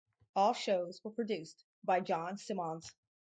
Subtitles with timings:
[0.35, 2.91] All shows were produced by John Simmonds.